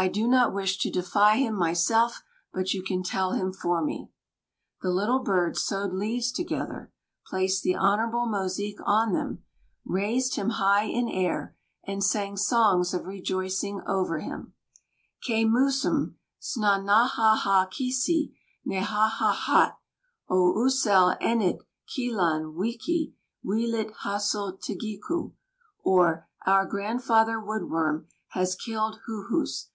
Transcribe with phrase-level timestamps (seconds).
[0.00, 2.22] I do not wish to defy him myself,
[2.52, 4.12] but you can tell him for me."
[4.80, 6.92] The Little Birds sewed leaves together,
[7.26, 9.42] placed the Honorable Mosique on them,
[9.84, 14.52] raised him high in air, and sang songs of rejoicing over him:
[15.28, 19.74] "K'mūs'm S'n nāhā kisi nāhāhāt
[20.30, 21.58] ō usell ennīt
[21.88, 23.14] kīlon wecki
[23.44, 25.32] w'litt hassūl tīgiqu',"
[25.82, 29.64] or "our Grandfather Wood Worm has killed Hūhuss.